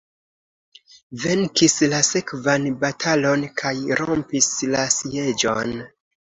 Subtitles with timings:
[1.25, 5.81] Venkis la sekvan batalon kaj rompis la sieĝon.